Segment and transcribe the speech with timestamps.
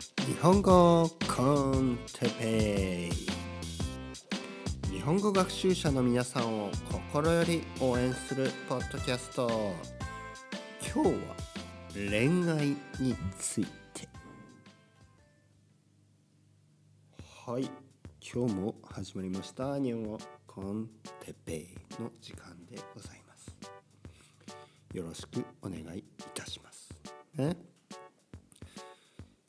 [0.00, 4.92] 日本語コンテペイ。
[4.92, 9.72] 日本語学習者の皆さんを心より応援するポッドキャスト。
[10.80, 11.36] 今日は
[11.94, 12.66] 恋愛
[12.98, 14.08] について。
[17.46, 17.70] はい。
[18.20, 19.78] 今日も始まりました。
[19.78, 20.18] 日本語
[20.48, 20.88] コン
[21.20, 21.68] テペイ
[22.02, 23.54] の時間でございます。
[24.92, 26.04] よろしくお願いい
[26.34, 26.92] たします。
[27.36, 27.73] ね。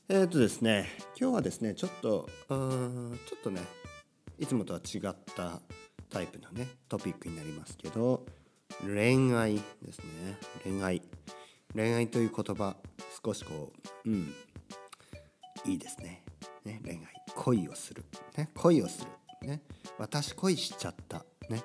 [0.08, 0.88] えっ、ー、とですね
[1.20, 3.62] 今日はですねちょっとうんちょっとね
[4.38, 5.02] いつもとは違っ
[5.36, 5.62] た
[6.10, 8.26] タイプのねトピックになりますけど
[8.84, 10.38] 恋愛ですね。
[10.64, 11.02] 恋愛。
[11.74, 12.76] 恋愛という言葉
[13.24, 13.74] 少しこ
[14.06, 14.34] ううん
[15.66, 16.24] いいですね。
[16.64, 17.02] ね恋愛。
[17.36, 18.06] 恋をする、
[18.38, 19.04] ね、恋をす
[19.42, 19.62] る、ね、
[19.98, 21.26] 私恋しちゃった。
[21.50, 21.64] ね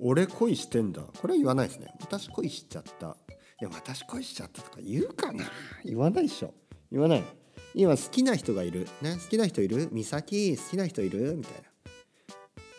[0.00, 1.02] 俺恋してんだ。
[1.02, 1.88] これは言わないですね。
[2.00, 3.16] 私恋しちゃった。
[3.60, 5.44] でも私恋しちゃったとか言うかな。
[5.84, 6.54] 言わないでしょ。
[6.90, 7.41] 言わない。
[7.74, 8.86] 今好きな人がいる。
[9.00, 9.16] ね。
[9.22, 9.88] 好きな人いる？
[9.92, 10.56] 美咲？
[10.56, 11.36] 好きな人いる？
[11.36, 11.52] みたい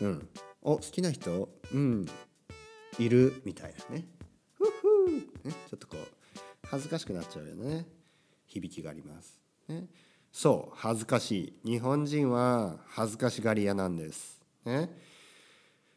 [0.01, 0.07] な。
[0.07, 0.29] うん。
[0.61, 1.49] お好きな人？
[1.73, 2.05] うん。
[2.99, 3.41] いる？
[3.43, 4.05] みたいなね。
[4.53, 5.09] ふふ
[5.47, 5.51] ね。
[5.69, 5.99] ちょっとこう
[6.67, 7.87] 恥ずかしくなっちゃうよね。
[8.45, 9.41] 響きがあります。
[9.67, 9.87] ね。
[10.31, 10.75] そう。
[10.75, 11.71] 恥ずかしい。
[11.71, 14.39] 日本人は恥ずかしがり屋なんです。
[14.65, 14.89] ね。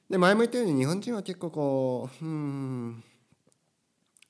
[0.08, 3.04] で前も言ったように日本人は結構こううん。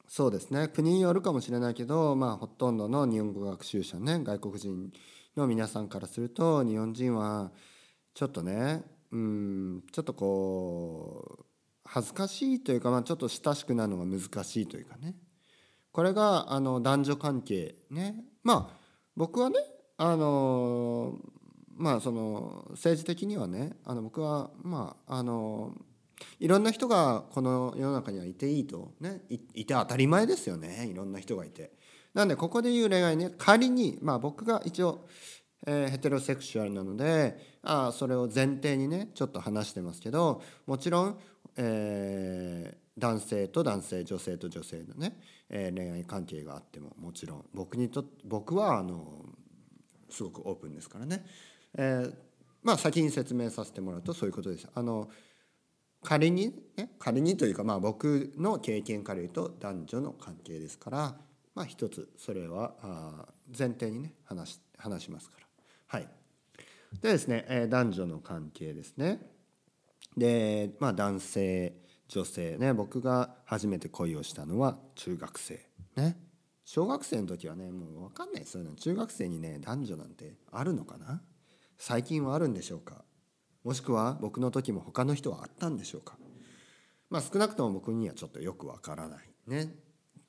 [0.09, 0.69] そうですね。
[0.69, 4.93] 国によるかもしれないけど、まあ、ほとんどの日本語学習者ね外国人
[5.37, 7.51] の皆さんからすると日本人は
[8.15, 11.45] ちょっとねうんちょっとこう
[11.85, 15.15] 恥ずかしいというか、まあ、ちょっと親しくなるのが難しいというかね。
[15.93, 18.17] これがあの男女関係ね。
[18.43, 18.77] まあ
[19.17, 19.57] 僕はね
[19.97, 21.19] あの
[21.75, 25.75] まあその政治的にはねあの僕はまああの
[26.41, 31.73] いろんな人がこの世の中にはいていいとねいて当たり前ですよねいろんな人がいて。
[32.17, 35.07] なんでここで言う恋愛ね仮にまあ僕が一応、
[35.67, 41.19] えー、ヘテロセクシュアルなのであそれを前提にねちょっと話してますけどもちろん、
[41.59, 45.21] えー、男性と男性女性と女性のね、
[45.51, 49.27] えー、恋愛関係があってももちろん僕にと僕はあの
[50.09, 51.27] すごくオープンですからね、
[51.77, 52.09] え、
[52.63, 54.69] まあ先に説明させてもらうとそういうことです。
[54.75, 55.11] あの
[56.07, 61.17] 仮にね仮にというかまあ僕の経験から言うと男女の関係ですから
[61.57, 65.47] まあ一つそれはあ前提にね話話しますから。
[65.89, 66.09] はい、
[67.03, 69.21] でですね、えー、男女の関係ですね。
[70.17, 71.75] でまあ男性
[72.09, 75.61] 女性ね僕が初めて恋をしたのは中学生
[75.97, 76.17] ね。
[76.65, 81.21] 小学生の時はねもう分かんないそういうの中学生にね男女なんてあるのかな？
[81.79, 83.06] 最近はあるんでしょうか？
[83.67, 86.17] もしくは僕の時も他の人はあったんでしょうか？
[87.11, 89.19] まあ少なくとも僕にはちょっとよくわからない
[89.49, 89.75] ね。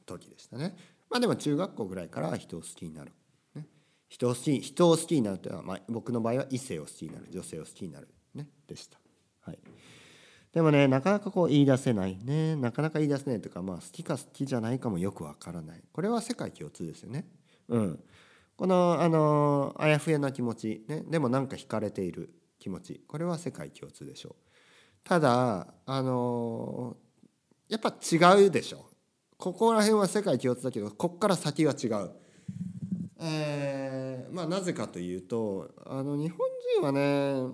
[0.07, 0.75] 時でしたね。
[1.07, 3.11] まあでも中学校ぐらいから人を好きになる、
[3.53, 3.67] ね、
[4.09, 7.27] 人を好き人を好きになるというのは、まあ、僕の場合は異性を好きになる。
[7.29, 8.47] 女性を好きになるね。
[8.67, 8.97] でした。
[9.41, 9.59] はい。
[10.51, 12.55] でもねなかなかこう言い出せないね。
[12.55, 15.83] なかなか言い出せないというかまあ好きか好きじゃないかもよくわからない。
[15.91, 17.27] これは世界共通ですよね。
[17.67, 17.99] うん。
[18.55, 22.33] このあのあやふやな気持ち、ね、でもなんか惹かれている。
[22.67, 23.01] 気持ち。
[23.07, 24.35] これは世界共通でしょう。
[25.05, 26.97] ただあの
[27.69, 28.85] やっぱ違うでしょ
[29.37, 32.11] ここら辺は世界共通だけどこっから先は違う。
[33.19, 36.39] えー、まあなぜかというとあの日本
[36.75, 37.51] 人はね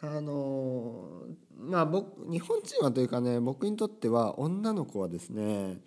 [0.00, 1.22] あの
[1.56, 5.78] まあ僕日本人はというかね僕にとっては女の子はですね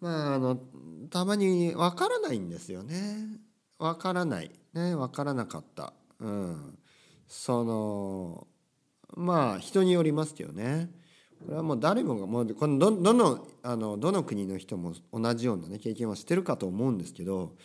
[0.00, 0.56] まああの
[1.10, 3.38] たまに分からないんですよね。
[3.78, 4.50] 分からない。
[4.74, 5.92] ね分からなかった。
[6.22, 6.78] うん、
[7.26, 8.46] その
[9.14, 10.90] まあ人によりますけどね。
[11.44, 17.56] これはもう誰もがもうこのどどのあのどの国の人も同じような、ね、経験はしてるかと思うんですけど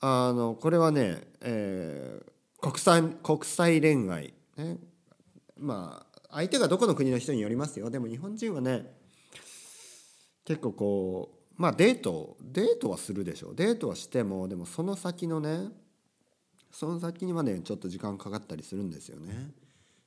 [0.00, 4.78] あのこれはね、えー、国際国際恋愛、ね、
[5.58, 7.90] まあ相手がどこの国の人によりますよ。
[7.90, 8.86] でも日本人はね
[10.44, 13.56] 結構こうまあデートデートはするでしょう。
[13.56, 15.70] デートはしてもでもその先のね
[16.70, 19.50] その先にまでちょっと時間かかったりするんですよね。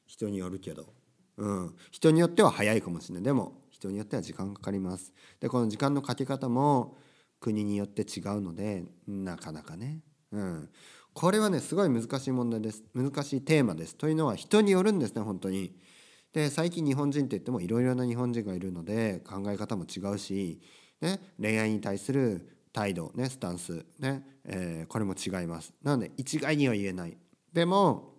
[0.06, 0.94] 人によるけど、
[1.38, 3.24] うん、人によっては早いかもしれない。
[3.24, 5.14] でも人によっては時間かかります。
[5.40, 6.98] でこの時間のかけ方も
[7.40, 10.00] 国によって違うのでなかなかね、
[10.32, 10.70] うん、
[11.14, 12.84] これはねすごい難しい問題です。
[12.94, 13.96] 難しいテーマです。
[13.96, 15.76] というのは人によるんですね本当に。
[16.34, 20.60] で最近日本人って言ってもいろいろな日本人がいるので考え方も違うし、
[21.00, 27.16] ね、恋愛に対する態度ねスタンスね、えー、これも違いますなので一概には言えない
[27.54, 28.16] でも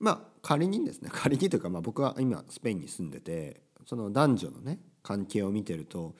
[0.00, 6.16] まあ仮にですね仮にというかまあ僕は今スペインに住んでてその男女のね関係を見てると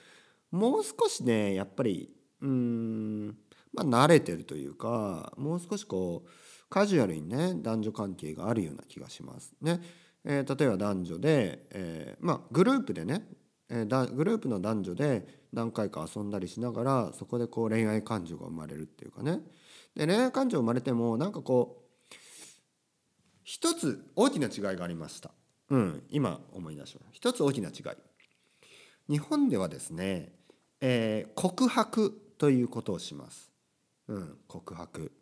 [0.50, 2.10] もう少しねやっぱり
[2.40, 3.36] うん
[3.72, 6.28] まあ、慣れてるというかもう少しこう
[6.70, 9.80] カジュアルにね男女関係があるような気がしますね。
[10.24, 13.26] えー、例えば男女で、えー、まあグループでね、
[13.70, 19.40] え、だグループの男女で何回か遊んだりしながらそこでこう恋愛感情が生まれるっていうかね
[19.94, 22.14] で恋愛感情生まれてもなんかこう
[23.44, 25.30] 一つ大きな違いがありました。
[25.70, 27.30] うん、今思い出しました。
[27.30, 27.96] 一つ大きな違い。
[29.10, 30.32] 日本ではですね、
[30.82, 33.50] えー、告白ということをします。
[34.06, 35.12] うん、告白。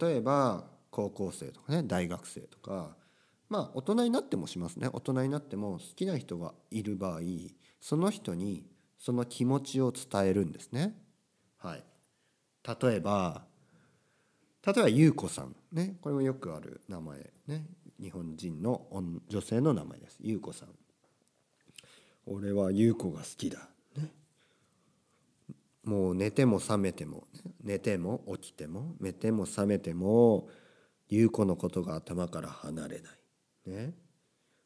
[0.00, 2.96] 例えば高校生とかね大学生とか
[3.48, 7.20] まあ大人になってもしますね大人になっても好きな人がいる場合
[7.82, 8.64] その人に
[8.96, 10.94] その気持ちを伝えるんですね。
[11.58, 11.84] はい、
[12.80, 13.42] 例えば
[14.64, 15.96] 例えば優子さんね。
[16.00, 17.18] これもよくある名前
[17.48, 17.66] ね。
[18.00, 18.86] 日本人の
[19.28, 20.18] 女性の名前です。
[20.20, 20.68] 優子さん。
[22.26, 23.68] 俺は優子が好きだ。
[25.82, 27.26] もう寝ても覚めても、
[27.64, 30.48] 寝ても起きても寝ても覚めても
[31.08, 33.18] 優子のことが頭から離れない。
[33.66, 33.94] ね、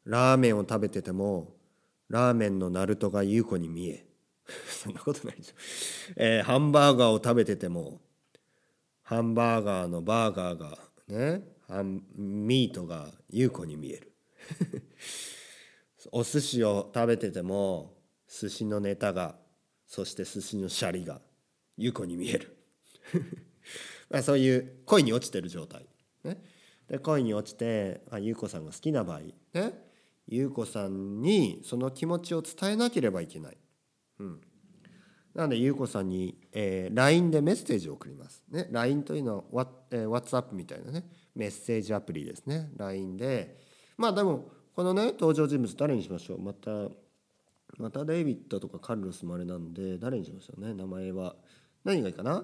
[0.03, 1.56] ラーメンを食べてても
[2.09, 4.05] ラーメンのナルトが優子に見え。
[4.69, 5.53] そんなことないでしょ、
[6.15, 7.99] えー、ハンバーガーを食べてても
[9.01, 10.77] ハンバーガーのバーガーが
[11.07, 14.13] ねハンミートが優子に見える。
[16.11, 17.97] お寿司を食べてても
[18.29, 19.37] 寿司のネタが
[19.85, 21.21] そして寿司のシャリが
[21.75, 22.57] 優子に見える。
[24.09, 25.85] まあそういう恋に落ちてる状態、
[26.23, 26.41] ね、
[26.87, 29.19] で恋に落ちて優子さんが好きな場合
[29.53, 29.86] ね。
[30.27, 33.57] 優子さんにその気持ちを伝えなければいけない。
[34.19, 34.41] うん、
[35.33, 38.43] なので優子さんに、えー、LINE でメッセージを送ります。
[38.49, 41.09] ね、LINE というのは、えー、WhatsApp みたいなね。
[41.35, 42.71] メッセージアプリですね。
[42.77, 43.59] LINE で。
[43.95, 46.41] まあでもこのね登場人物誰にしましょう。
[46.41, 46.89] また
[47.77, 50.73] またデイビッドとかカルロスもあれなんで誰にしましょうね。
[50.73, 51.35] 名前は。
[51.83, 52.43] 何がいいかな？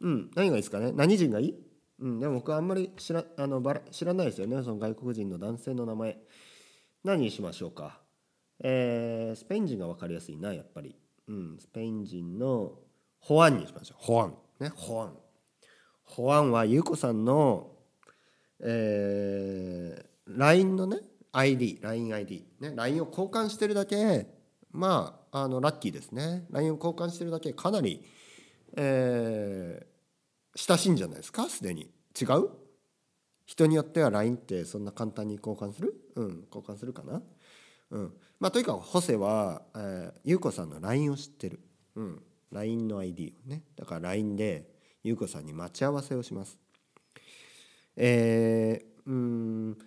[0.00, 0.30] うん。
[0.34, 0.92] 何がいいですかね？
[0.92, 1.54] 何人がいい？
[2.00, 2.18] うん。
[2.18, 4.62] でも僕はあんまり知らあのバラ知らないですよね。
[4.62, 6.18] その外国人の男性の名前。
[7.04, 8.00] 何にしましょうか？
[8.60, 10.96] えー、スペイン人が分かりやすいなやっぱり。
[11.28, 12.72] うんスペイン人の
[13.20, 14.04] ホアンにしましょう。
[14.04, 14.34] ホアン。
[14.60, 15.16] ねホアン。
[16.04, 17.70] ホアンは優子さんの
[18.60, 20.98] えー、LINE のね
[21.32, 24.26] ID、LINEID、ね、LINE を交換してるだけ
[24.70, 26.46] まああのラッキーですね。
[26.50, 28.04] LINE を交換してるだけかなり、
[28.76, 31.48] えー、親しいんじゃないですか？
[31.48, 31.90] すでに。
[32.20, 32.48] 違う？
[33.46, 35.94] 人によっては LINE ってそんな簡単に交換する？
[36.16, 37.22] うん交換するかな？
[37.90, 38.12] うん。
[38.40, 41.60] まあとにかくホセは、えー、優子さんの LINE を知ってる。
[41.96, 42.22] うん。
[42.52, 43.62] LINE の ID をね。
[43.76, 44.70] だから LINE で
[45.02, 46.58] 優子さんに待ち合わせをします。
[47.96, 49.78] えー、うん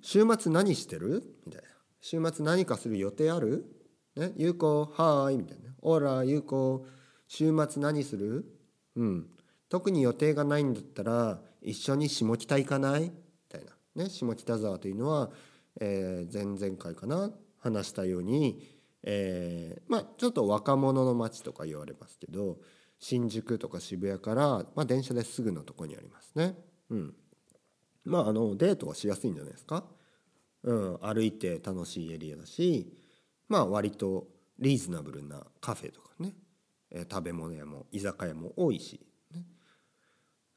[0.00, 1.22] 週末何してる？
[1.46, 1.68] みたいな。
[2.00, 3.64] 週末何かする予定ある？
[4.16, 5.70] ね、ゆうこ、はーい、みたいな。
[5.80, 6.84] オーラ、ゆうこ、
[7.28, 8.44] 週末何する？
[8.96, 9.26] うん。
[9.68, 13.02] 特に予定がないんだったら、一緒に下北行かない？
[13.02, 13.10] み
[13.48, 13.72] たいな。
[13.94, 15.30] ね、下北沢というのは、
[15.80, 18.62] えー、前々回かな、話したように、
[19.02, 22.58] えー、まあ、ちょっと若者の街とか言われますけど、
[22.98, 26.56] 新宿とか渋谷から、まあ、電車ですぐのとこにありますね。
[26.90, 27.14] うん。
[28.04, 29.84] まあ、あの、デートはしやすいんじゃないですか？
[30.64, 32.96] うん、歩いて楽しいエリアだし、
[33.48, 34.28] まあ割と
[34.60, 36.36] リーズナブルなカフェとかね、
[36.92, 39.04] え食べ物屋も居酒屋も多いし、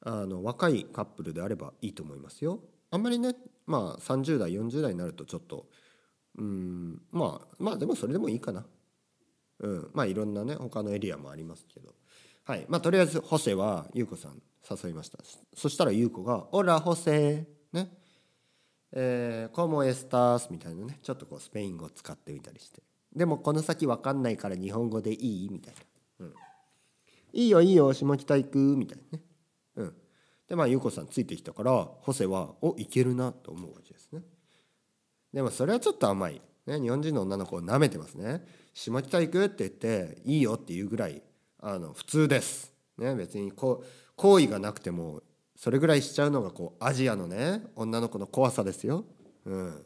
[0.05, 2.59] あの若いカップルであればいいと思いますよ。
[2.91, 3.35] あんまりね
[3.65, 5.65] まあ30代40代になるとちょっと
[6.37, 8.65] うんまあまあでもそれでもいいかな。
[9.59, 11.93] うん、まあいろんなね他のエリアもありますけど。
[12.43, 15.17] はいまあとりあえずホセは優子さん誘いました。
[15.55, 17.97] そしたら優子が「オラホセ」ね。
[18.91, 22.83] えー、コモエスタースみたいなねちょっとこうスペイン語使ってみたりして。
[23.15, 25.49] でもこの先分かんないから日本語でいい？
[25.49, 25.73] みたい
[26.19, 26.33] な、うん、
[27.33, 29.24] いいよいいよ下北行くみたいなね。
[29.75, 29.93] うん。
[30.47, 34.21] でまあ優子さんついてきたからホセはおいけるなと思うわけですね。
[35.33, 39.45] でもそれはちょっと甘い、ね、日本人の女の子を舐めてますね下北行く？
[39.45, 41.21] って言っていいよっていうぐらい
[41.61, 43.83] あの普通です、ね、別にこ
[44.15, 45.23] 好意がなくても
[45.55, 49.05] それぐらいしちゃうのがこうアジアのね女の子の怖さですよ。
[49.45, 49.85] うん、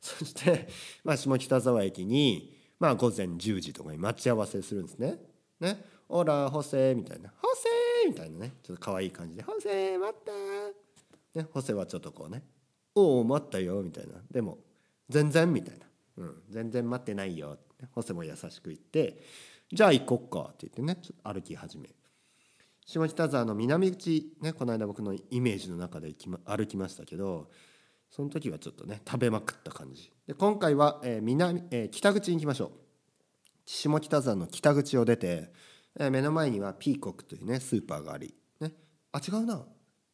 [0.00, 0.68] そして、
[1.04, 5.16] まあ、下北沢駅に、まあ、午前10時とかに待ち合わせするんですね。
[5.60, 7.68] ね「オラホセ」みたいな「ホセ」
[8.08, 10.32] みたいなねちょっと可愛い感じで「ホセ待った」
[11.40, 12.42] ね、ホセはちょっとこうね
[12.94, 14.58] 「おお待ったよ」みたいなでも
[15.08, 15.86] 「全然」みたいな
[16.18, 17.58] 「うん、全然待ってないよ」
[17.92, 19.22] ホセも優しく言って
[19.72, 21.90] 「じゃあ行こっか」って言ってねちょっと歩き始め
[22.86, 26.12] 下北沢の南口ねこの間僕のイメージの中で
[26.44, 27.50] 歩きましたけど
[28.10, 30.10] その時はちょっとね食べまくった感じ。
[30.26, 32.70] で今回は、えー南えー、北口に行きましょう。
[33.66, 35.52] 下北沢の北口を出て、
[35.98, 38.72] え、目の前にはピーコックというねスーパーがありね。
[39.12, 39.64] あ違うな。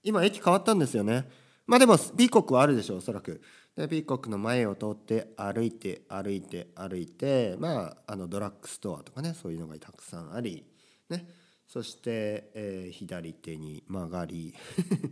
[0.03, 1.29] 今駅変わったんですよね。
[1.67, 3.43] まあでもピーコックはあるでしょうおそらく。
[3.77, 10.65] でピーコックの前を通って歩いて歩いて歩いてまああのドラッグストアとかねそういうのがたくさんあり
[11.11, 11.29] ね。
[11.67, 14.55] そして、えー、左手に曲がり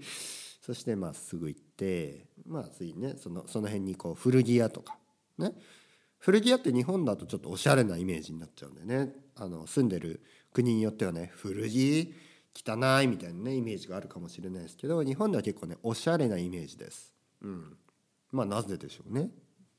[0.60, 4.98] そしてまっすぐ行ってまあ次ねそのその辺にこう古着屋とか
[5.38, 5.52] ね。
[6.18, 9.12] 古着屋って日本だとちょっとおしゃれなイメージになっちゃうんでね。
[9.34, 10.22] あの住んでる
[10.52, 12.14] 国によってはね古着
[12.54, 17.14] 汚いみたいなねイメージがあるかもしれないですけど日本では結構ねおしゃれなイメージです。
[17.40, 17.76] うん、
[18.30, 19.30] まあなぜでしょうね。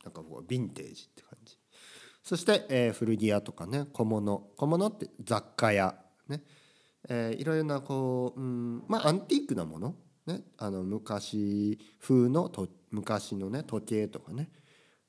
[0.04, 1.58] なんかこうヴィンテージって感じ。
[2.24, 4.50] そして、えー、古着屋とかね小物。
[4.58, 5.96] 小物って雑貨屋
[6.28, 6.42] ね、
[7.08, 9.96] えー、いろいろなこう、うん、まあアンティークなもの。
[10.26, 10.42] ね。
[10.58, 14.50] あの昔風のと昔のね時計とかね、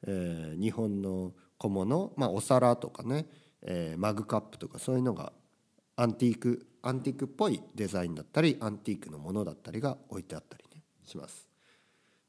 [0.07, 3.27] えー、日本の小物、まあ、お皿とかね、
[3.63, 5.33] えー、マグカップとかそういうのが
[5.97, 11.49] アンティークアンティークっぽいデザインだったりアンティークのものだったりが置いてあったりねします。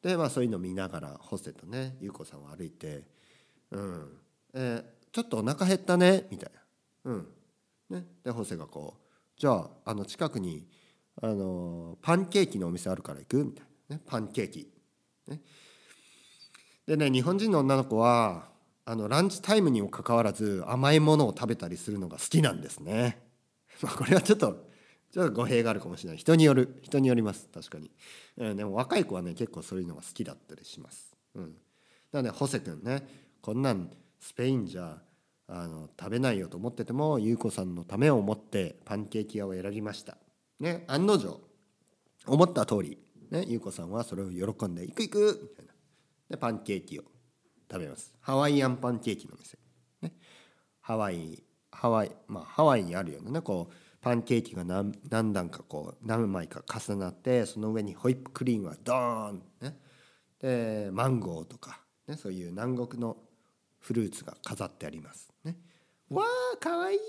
[0.01, 3.03] でまあそういうの見ながらホセとね優子さんは歩いて
[3.71, 4.17] 「うん
[4.53, 7.11] えー、ちょっとお腹減ったね」みたいな。
[7.11, 7.27] うん
[7.89, 9.01] ね、でホセがこう
[9.37, 10.65] 「じゃああの近くに
[11.21, 14.71] あのパンケーキのお店あるから行く?」みたいな、ね、パンケーキ。
[15.27, 15.41] ね、
[16.85, 18.49] でね日本人の女の子は
[18.85, 23.24] あのランチタイムにもかかわらず甘いものを食べたりするのが好きなんですね。
[23.81, 24.69] まあこれはちょっと
[25.11, 26.17] ちょっと語弊があるかもしれない。
[26.17, 27.47] 人による人によります。
[27.53, 27.89] 確かに、
[28.37, 31.57] うん、でも若い子はね結構そういうのが好きだったりします、うん、だか
[32.13, 33.07] らねホセ君ね
[33.41, 33.89] こんなん
[34.19, 35.01] スペインじゃ
[35.47, 40.17] あの食べないよと思ってても優子さんのためを思ってパンケーキ屋を選びました。
[40.59, 41.39] ね案の定
[42.25, 42.97] 思った通り
[43.29, 45.73] ね優子さんはそれを喜んで「行く行く!」みたいな。
[46.29, 47.03] でパンケーキを
[47.71, 48.13] 食べます。
[48.19, 49.57] ハワイアンパンケーキの店、
[50.01, 50.13] ね、
[50.81, 51.43] ハワイ
[51.75, 53.41] ハワイまあハワイにあるようなね。
[53.41, 59.79] こうパンケーキが何何段かこう何枚か重なってその上にホイップクリームがドーン、ね、
[60.39, 63.17] でマンゴーとか、ね、そういう南国の
[63.79, 65.31] フルーツが飾ってあります。
[65.43, 65.57] ね、
[66.09, 66.99] わあかわいい。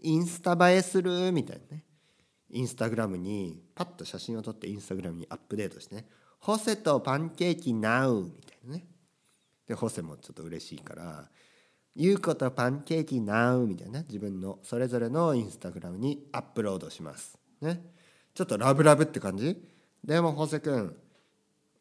[0.00, 1.84] インスタ映えするみたいなね。
[2.50, 6.06] インスタグラムにパッと写真を撮ってインスタグラムにアップデートしてね
[6.38, 8.86] 「ホセとパンケーキナウ」みたいなね。
[9.66, 11.28] でホセもちょっと嬉しいから
[11.98, 14.02] ゆうことパンケーキナウみたいな。
[14.02, 17.38] 自分のそれぞれのインスタグラムにアップロードします。
[17.62, 17.82] ね。
[18.34, 19.56] ちょっとラブラブって感じ？
[20.04, 20.94] でもホセ君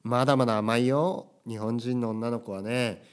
[0.04, 1.34] まだまだ甘いよ。
[1.46, 3.04] 日本人の女の子はね。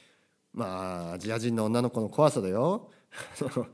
[0.53, 2.93] まあアジア人の女の子の怖さだよ。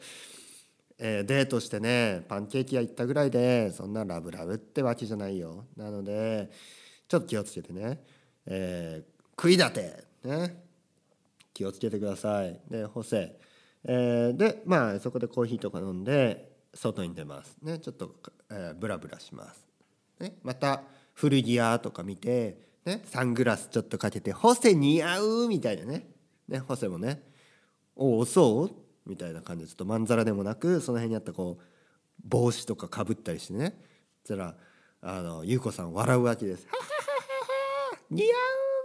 [0.97, 5.67] えー、デートしてねパンケーキ屋行ったぐらいでそんなラブラブってわけじゃないよ。
[5.77, 6.51] なので
[7.07, 8.03] ちょっと気をつけてね、
[8.47, 10.05] えー、食い立て。
[10.25, 10.68] ね。
[11.59, 12.61] 気をつけてください。
[12.71, 13.37] で補正、
[13.83, 17.57] えー、でまあそこでコーヒーとか飲んで外に出ます。
[17.63, 18.15] ねちょっと、
[18.49, 19.67] えー、ブラブラします、
[20.21, 20.83] ね、また
[21.15, 26.09] 古着屋とか見て、ね、サングラスちょっとかけて「ホセ似合う!」みたいなね。
[26.47, 27.25] ねホセもね
[27.97, 28.71] 「おおそう?」
[29.05, 31.65] みたいな感じでちょっとまんざらでもなくその辺にあったこう
[32.23, 33.83] 帽子とかかぶったりしてね。
[34.23, 34.57] そしたら
[35.01, 36.69] あの優子さん笑うわけです
[38.11, 38.31] 「似合う!」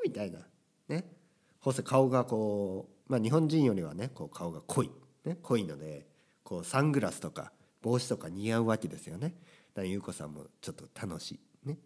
[0.10, 0.39] みたいな。
[0.88, 1.23] ね。
[1.63, 4.91] ホセ顔がこう、まあ、日本人よりはねこう顔が濃い、
[5.24, 6.05] ね、濃いので
[6.43, 9.29] こうサングラスとか帽子とか似合うわけですよね。
[9.74, 11.70] だから優子さんもちょっと楽しい。
[11.70, 11.77] ね、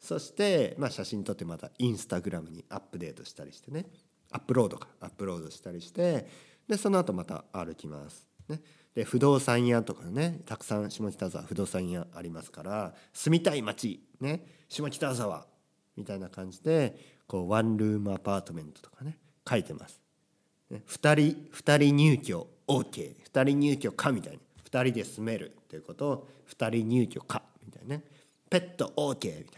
[0.00, 3.86] そして、まあ、写真撮ってまたインスタグラムにアップデートしたりしてね
[4.32, 6.28] アップロードかアップロードしたりして
[6.68, 8.28] でその後また歩きます。
[8.48, 8.60] ね、
[8.96, 15.46] で不動産屋とかねたくさん下北沢不動産屋ありますから住みたい街ね下北沢
[15.96, 19.16] みたいな感じでこうワンルームアパートメントとかね
[19.48, 19.98] 書いてます。
[20.70, 24.38] 2人2人入居 OK2 人入居かみたいな
[24.70, 28.02] 2人で住めるということを2人入居かみたいなね。
[28.50, 29.48] ペット OK みたいな。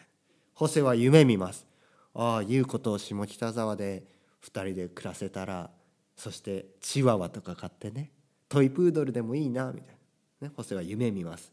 [0.55, 1.67] ホセは夢見ます。
[2.15, 4.05] ああいうことを下北沢で
[4.45, 5.69] 2人で暮らせたら
[6.15, 8.13] そしてチワワとか買ってね
[8.49, 9.97] トイプードルでもいいなみたい
[10.41, 11.53] な、ね、ホセは夢見ます。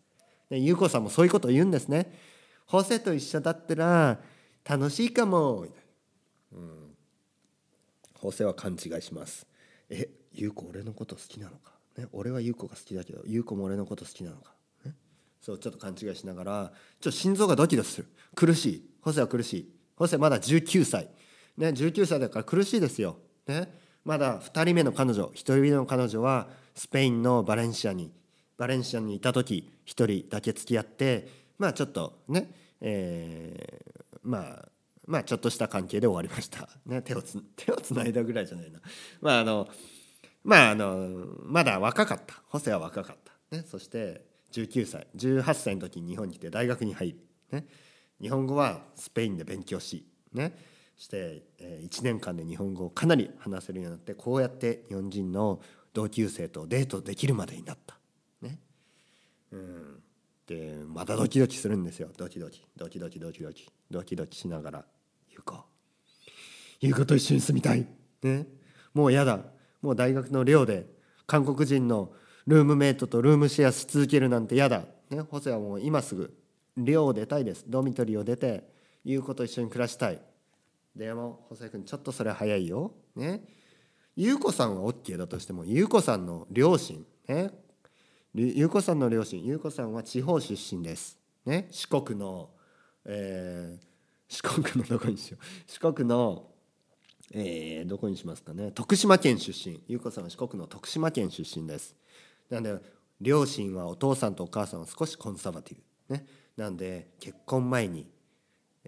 [0.51, 2.13] で優子さんもそういうことを言うんですね。
[2.68, 4.20] ホセと一緒だったら
[4.63, 5.82] 楽しいかもみたいな。
[6.53, 6.96] うん、
[8.20, 9.46] 法政は勘違いします。
[9.89, 14.53] え優子俺のこと好きなのか、ね、俺は優子が好きだけど優子も俺のこと好きなのか、
[14.86, 14.93] ね、
[15.41, 18.08] そうちょっと勘違いしながらちょっと心臓がドキドキする。
[18.36, 18.89] 苦しい。
[19.01, 19.70] ホセは苦しい。
[19.96, 21.10] ホセまだ19歳。
[21.58, 23.17] ね19歳だから苦しいですよ。
[23.48, 23.67] ね？
[24.03, 28.12] まだ2人目の彼女1人目の彼女はスペインのバレンシアに
[28.58, 31.27] バレンシアにいた時1人だけ付き合って
[31.58, 34.70] まあちょっとねえー、まあ
[35.08, 36.70] まあちょっとした関係で終わりました。
[36.86, 38.79] ね、手をつ手をつないだぐらいじゃないな。
[39.22, 39.67] まああの
[40.43, 42.41] まああのまだ若かった。
[42.48, 43.55] ホセは若かった。
[43.55, 47.20] ね、そして19歳18歳の時に日本に来て大学に入り、
[47.51, 47.67] ね、
[48.22, 50.58] 日本語はスペインで勉強し、ね、
[50.96, 55.62] して、え、1年間で日本語をかなり話せるようになってこうやって日本人の
[55.93, 58.00] 同級生とデートできるまでになった。
[58.41, 58.60] ね、
[59.51, 60.03] うん
[60.48, 64.86] でまたドキドキするんですよドキドキドキドキドキドキドキドキしながら
[65.29, 65.55] 「優子
[66.79, 67.88] 優子と一緒に住みたい」
[68.24, 68.48] ね。
[68.93, 69.43] もうやだ。
[69.81, 70.88] もう大学の寮で
[71.25, 72.13] 韓国人の
[72.45, 76.36] ルームメイトとルームシェアし続けるなんてやだ、ね、ホセはもう今すぐ
[76.77, 77.65] 寮を出たいです。
[77.67, 78.69] ドミトリーを出て
[79.03, 80.21] 優子と一緒に暮らしたい。
[80.95, 82.93] でもホセ君ちょっとそれ早いよ。
[83.15, 83.43] ね。
[84.15, 87.05] 優子さんは OK だとしても優子さんの両親。
[87.27, 87.51] ね。
[88.33, 89.43] 優子さんの両親。
[89.43, 91.17] 優子さんは地方出身です。
[91.45, 91.67] ね。
[91.71, 92.50] 四国の、
[93.05, 93.86] えー、
[94.27, 95.46] 四国のどこにしよう。
[95.67, 96.48] 四国の
[97.34, 98.72] えー、どこにしますかね。
[98.72, 99.81] 徳島県出身。
[99.88, 101.96] 優子さんは四国の徳島県出身です。
[102.50, 102.75] なんで
[103.22, 105.77] 両親はお父さんとお母さんは少しコンサバティ
[106.10, 106.13] ブ。
[106.13, 106.25] ね。
[106.58, 108.10] なんで結婚前に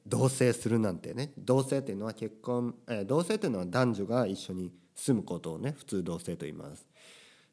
[0.06, 1.32] 同棲するなんてね。
[1.38, 6.86] 同棲っていうのは結婚、えー、同棲っていうのは男女が一緒に住むことをね普通同棲と言います。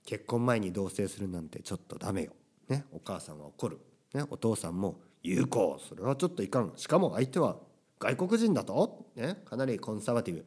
[0.04, 2.32] 結婚前に同棲するなんてちょっとダメよ、
[2.68, 3.78] ね、お母さんは怒る、
[4.14, 6.72] ね、お父さんも有効それはちょっといかん。
[6.76, 7.56] しかも相手は
[7.98, 10.46] 外国人だと、ね、かなりコンサバティブ。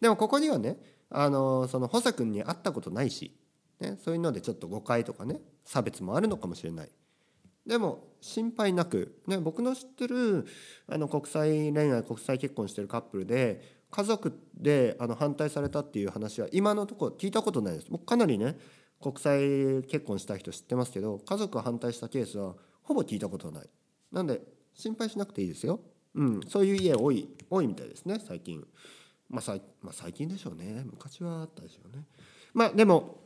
[0.00, 0.78] でもここにはね
[1.10, 3.36] あのその補佐君に会ったことないし、
[3.80, 5.40] ね、そういうのでちょっと誤解とかね。
[5.66, 6.90] 差別もあるのかもしれない。
[7.66, 10.46] でも心配なく、ね、僕の知ってる
[10.86, 17.88] あの国際恋愛国際結婚してるカップルで家族であの反対されたっていう話は今のところ聞いたことないです。
[17.90, 18.56] 僕かなりね
[19.02, 19.40] 国際
[19.90, 23.68] 結婚した人知ってますけど家族が反対したケースはほぼ聞いたことない。
[24.16, 24.40] なんで
[24.72, 25.78] 心配しなくていいですよ、
[26.14, 28.66] うん、そういう家多い多いみたいですね最近。
[29.28, 30.84] まあ、さまあ、最近でしょうね。
[30.86, 32.04] 昔はあったでしょうね。
[32.54, 33.18] まあでも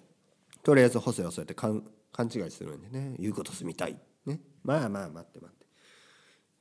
[0.64, 3.14] とりあえずホセはそうやって勘勘違いするんでね。
[3.20, 3.96] 言うこと住みたい。
[4.26, 4.40] ね。
[4.64, 5.58] まあまあ待って待っ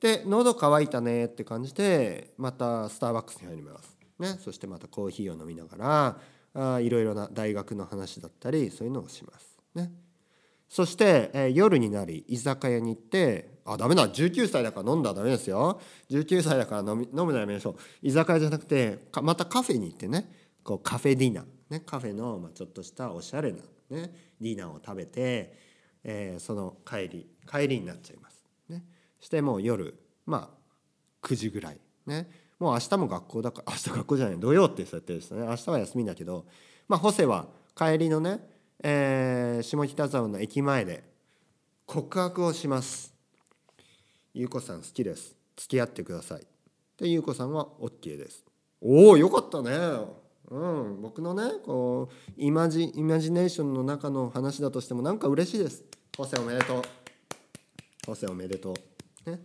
[0.02, 0.18] て。
[0.20, 3.98] で喉乾いたねって感じでまたスターバックスに入ります。
[4.20, 4.38] ね。
[4.44, 6.18] そしてまたコーヒーを飲みなが
[6.54, 9.58] らあいろいろな大学の話だったりそういうのをします。
[9.74, 9.92] ね。
[10.70, 14.08] そして、えー、夜になり居酒屋に行ってあダメだ。
[14.08, 15.80] 19歳だから飲んだらダメですよ。
[16.10, 17.76] 19歳だから飲み飲むのやめましょう。
[18.02, 20.32] 居酒屋じゃなくてまたカフェに行ってね。
[20.64, 23.58] こうカフェディナー、ね、カフェの、まあ、ちょっとしたおしゃれな、
[23.90, 25.58] ね、ディナーを食べて、
[26.04, 28.44] えー、その帰り帰りになっちゃいます。
[28.70, 28.84] ね、
[29.20, 31.80] してもう夜まあ9時ぐらい。
[32.06, 32.30] ね。
[32.60, 35.46] もう明日も学校だから 明日学校じゃない土曜って設定ですね。
[35.46, 36.46] 明日は休みだけど
[36.88, 38.42] まあホセは帰りのね
[38.82, 41.04] えー、下北沢の駅前で
[41.86, 43.19] 告白をします。
[44.34, 45.36] 優子さん好きです。
[45.56, 46.48] 付き合ってください
[46.98, 48.46] で優子さんは OK です。
[48.82, 49.72] おおよかったね。
[50.52, 55.84] うん僕のねこうイマジイマジネーションの中の話だとしてもなんか嬉しいです。
[56.18, 56.82] ホセおめでとう。
[58.06, 58.74] ホセおめでと
[59.26, 59.30] う。
[59.30, 59.40] ね。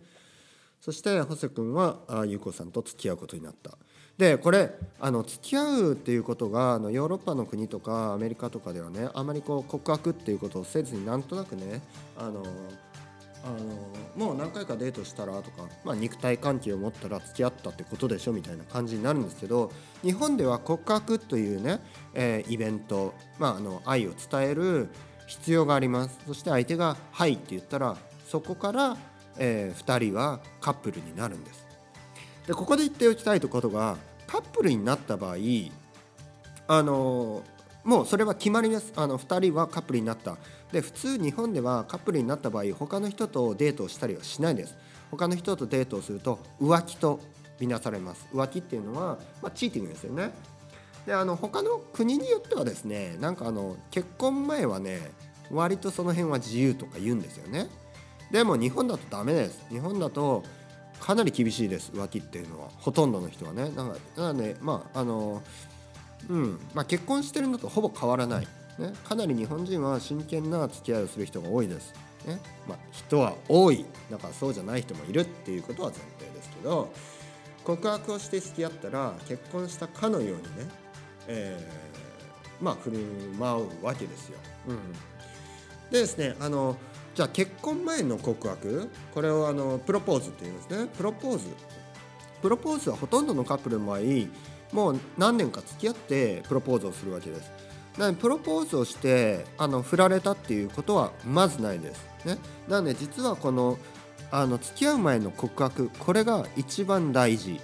[0.81, 3.77] そしてホセ君は優子さんと付き合うことになった。
[4.17, 11.81] でこれあの付き合うっていうことがあのヨーロッパの国とかアメリカとかではねあまりこう告白っていうことをせずになんとなくね
[12.17, 12.43] あの
[13.45, 21.79] あのもう何回かデートしたらとか、まあ、肉体関係を持ったら付き合ったってことでしょみたいな感じになるんですけど日本では告白というね、
[22.15, 24.89] えー、イベント、まあ、あの愛を伝える
[25.27, 26.19] 必要があります。
[26.27, 28.97] そして相手が「はい」って言ったらそこから、
[29.37, 31.65] えー、2人はカップルになるんです。
[32.47, 35.35] でここで言っておきたいことがカップルになった場合
[36.67, 37.43] あの
[37.83, 38.93] もうそれは決まりです。
[38.95, 40.37] あの2人はカップルになった。
[40.75, 44.75] で普通日本ではカップルになった場合他の人とデートをしたりはしないです。
[45.09, 47.21] 他の人とデートをすると浮気と
[47.61, 48.27] みなされます。
[48.33, 50.33] 浮気っていうのは、まあ、チーティングですよね。
[51.05, 54.99] であの他の国によってはですねなんかあの結婚前はね
[55.49, 57.69] 割とその辺は自由とか言うんですよね。
[58.29, 59.65] でも日本だとダメです。
[59.69, 60.43] 日本だと
[60.99, 62.67] かなり厳しいです浮気っていうのは。
[62.79, 63.69] ほとんどの人はね。
[63.69, 65.41] なんかなのでまああの
[66.27, 66.59] うん。
[66.73, 71.93] まあ、結婚してるのとほぼ変わらない、ね、かなり日本人は真剣な付き合いをする人が多いです、
[72.25, 72.39] ね。
[72.67, 73.85] まあ、人は多い。
[74.11, 76.91] だからそうじゃない人もいるっていうことは前提ですけど
[77.63, 80.49] 告白をして付き合ったら結婚したかのようにね、
[81.27, 82.97] えー、まあ振る
[83.39, 84.37] 舞うわけですよ。
[84.67, 84.91] うん、
[85.89, 86.75] でですねあの
[87.15, 90.87] じゃあ結婚前の告白これをあのプロポーズって言いますね。
[90.97, 91.45] プロポーズ。
[92.41, 93.99] プロポーズはほとんどのカップルの場合
[94.71, 97.49] もう何年か付き合ってプロポーズをするわけです。
[97.97, 103.77] なのでプロポーズをしてあの振られたっていうことはまずないです、ね、なので実はこの
[104.31, 107.59] あの付き合う前の告白これが一番大事。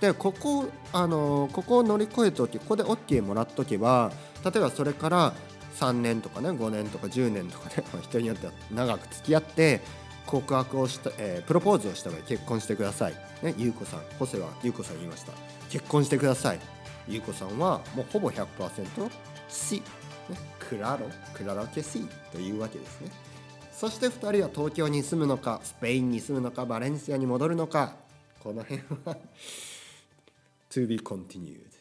[0.00, 4.12] でここあのここを乗り越えておきここで OK もらっとけば
[4.44, 5.34] 例えばそれから
[5.76, 9.80] 3年とかね5年とか10年とかね 人によっては長く付き合って
[10.26, 13.14] 告白をした、えー、プロポーズをした場合結婚してください。
[13.42, 15.32] ねゆうこさんホセはゆうこさん言いました。
[15.70, 16.60] 結婚してください。
[17.08, 19.10] ゆうこさんはもうほぼ100%
[19.48, 19.82] し、
[20.28, 23.10] ね、クラロクラロケシというわけですね。
[23.76, 27.94] そして2人は東京に住むのかスペインに住むのかバレンシアに戻るのか
[28.42, 29.18] この辺は
[30.70, 31.75] to be continued